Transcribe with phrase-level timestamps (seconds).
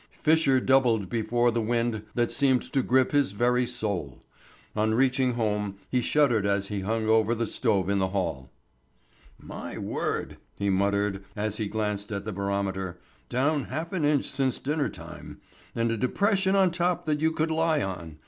[0.23, 4.23] Fisher doubled before the wind that seemed to grip his very soul.
[4.75, 8.49] On reaching home he shuddered as he hung over the stove in the hall.
[9.37, 12.99] "My word," he muttered as he glanced at the barometer.
[13.29, 15.39] "Down half an inch since dinner time.
[15.75, 18.17] And a depression on top that you could lie in.